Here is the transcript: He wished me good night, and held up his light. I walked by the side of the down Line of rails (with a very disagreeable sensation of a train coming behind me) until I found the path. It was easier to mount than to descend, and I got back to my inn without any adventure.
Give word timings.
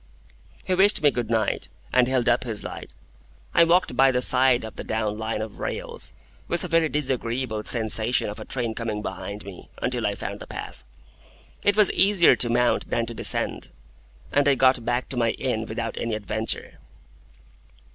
He 0.63 0.73
wished 0.73 1.03
me 1.03 1.11
good 1.11 1.29
night, 1.29 1.69
and 1.93 2.07
held 2.07 2.27
up 2.27 2.43
his 2.43 2.63
light. 2.63 2.95
I 3.53 3.63
walked 3.63 3.95
by 3.95 4.09
the 4.11 4.19
side 4.19 4.63
of 4.65 4.75
the 4.75 4.83
down 4.83 5.15
Line 5.19 5.43
of 5.43 5.59
rails 5.59 6.13
(with 6.47 6.63
a 6.63 6.67
very 6.67 6.89
disagreeable 6.89 7.61
sensation 7.65 8.27
of 8.27 8.39
a 8.39 8.45
train 8.45 8.73
coming 8.73 9.03
behind 9.03 9.45
me) 9.45 9.69
until 9.79 10.07
I 10.07 10.15
found 10.15 10.39
the 10.39 10.47
path. 10.47 10.83
It 11.61 11.77
was 11.77 11.91
easier 11.91 12.35
to 12.37 12.49
mount 12.49 12.89
than 12.89 13.05
to 13.05 13.13
descend, 13.13 13.69
and 14.31 14.47
I 14.47 14.55
got 14.55 14.83
back 14.83 15.07
to 15.09 15.17
my 15.17 15.33
inn 15.33 15.67
without 15.67 15.97
any 15.99 16.15
adventure. 16.15 16.79